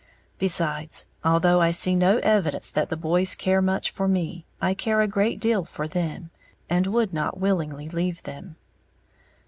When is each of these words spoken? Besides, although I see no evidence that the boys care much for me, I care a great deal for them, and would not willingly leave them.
Besides, 0.39 1.05
although 1.23 1.61
I 1.61 1.69
see 1.69 1.93
no 1.95 2.17
evidence 2.23 2.71
that 2.71 2.89
the 2.89 2.97
boys 2.97 3.35
care 3.35 3.61
much 3.61 3.91
for 3.91 4.07
me, 4.07 4.45
I 4.59 4.73
care 4.73 4.99
a 4.99 5.07
great 5.07 5.39
deal 5.39 5.63
for 5.63 5.87
them, 5.87 6.31
and 6.67 6.87
would 6.87 7.13
not 7.13 7.37
willingly 7.39 7.87
leave 7.87 8.23
them. 8.23 8.55